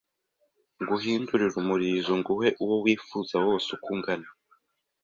nguhindurire 0.81 1.55
umulizo 1.61 2.11
nguhe 2.19 2.49
uwo 2.63 2.75
wifuza 2.83 3.35
wose 3.45 3.67
uko 3.75 3.87
ungana 3.95 4.27